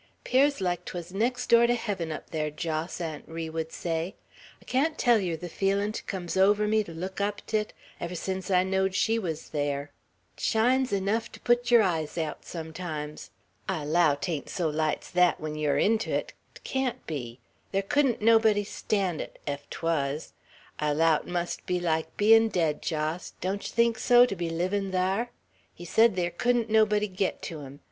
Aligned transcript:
"'Pears 0.23 0.59
like 0.59 0.83
'twas 0.83 1.13
next 1.13 1.47
door 1.47 1.67
to 1.67 1.75
heaven, 1.75 2.11
up 2.11 2.31
there, 2.31 2.49
Jos," 2.49 2.99
Aunt 2.99 3.23
Ri 3.27 3.51
would 3.51 3.71
say. 3.71 4.15
"I 4.59 4.65
can't 4.65 4.97
tell 4.97 5.19
yer 5.19 5.35
the 5.35 5.47
feelin' 5.47 5.91
't 5.91 6.01
comes 6.07 6.35
over 6.35 6.67
me, 6.67 6.83
to 6.85 6.91
look 6.91 7.21
up 7.21 7.45
't 7.45 7.55
it, 7.55 7.73
ever 7.99 8.15
sence 8.15 8.49
I 8.49 8.63
knowed 8.63 8.95
she 8.95 9.19
wuz 9.19 9.49
there. 9.51 9.91
'T 10.37 10.41
shines 10.41 10.91
enuf 10.91 11.31
to 11.33 11.39
put 11.41 11.69
yer 11.69 11.83
eyes 11.83 12.17
aout, 12.17 12.45
sometimes; 12.45 13.29
I 13.69 13.83
allow 13.83 14.15
'tain't 14.15 14.49
so 14.49 14.69
light's 14.71 15.11
thet 15.11 15.39
when 15.39 15.53
you 15.53 15.67
air 15.69 15.77
into 15.77 16.09
't; 16.19 16.33
't 16.55 16.61
can't 16.63 17.05
be; 17.05 17.39
ther 17.71 17.83
couldn't 17.83 18.23
nobody 18.23 18.63
stan' 18.63 19.19
it, 19.19 19.37
ef 19.45 19.69
't 19.69 19.83
wuz. 19.83 20.31
I 20.79 20.87
allow 20.89 21.19
't 21.19 21.27
must 21.29 21.67
be 21.67 21.79
like 21.79 22.17
bein' 22.17 22.49
dead, 22.49 22.81
Jos, 22.81 23.33
don't 23.39 23.67
yer 23.69 23.75
think 23.75 23.99
so, 23.99 24.25
to 24.25 24.35
be 24.35 24.49
livin' 24.49 24.91
thar? 24.91 25.29
He 25.75 25.85
sed 25.85 26.15
ther 26.15 26.31
couldn't 26.31 26.71
nobody 26.71 27.07
git 27.07 27.43
to 27.43 27.61
'em. 27.61 27.79